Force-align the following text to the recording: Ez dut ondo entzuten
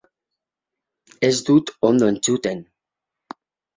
Ez 1.29 1.33
dut 1.49 1.71
ondo 1.93 2.11
entzuten 2.15 2.65